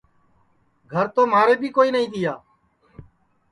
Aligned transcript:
گھر 0.91 1.05
تو 1.15 1.21
مھارے 1.31 1.55
بی 1.61 1.69
کوئی 1.75 1.89
نائی 1.93 2.07
تیا 2.13 2.33